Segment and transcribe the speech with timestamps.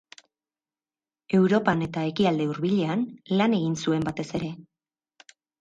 [1.41, 3.05] Europan eta Ekialde Hurbilean
[3.37, 4.53] lan egin zuen batez ere.